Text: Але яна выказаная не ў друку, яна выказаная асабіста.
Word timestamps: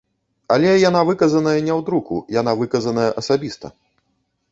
Але 0.53 0.69
яна 0.89 1.01
выказаная 1.09 1.53
не 1.67 1.73
ў 1.79 1.87
друку, 1.89 2.15
яна 2.39 2.51
выказаная 2.61 3.07
асабіста. 3.23 3.67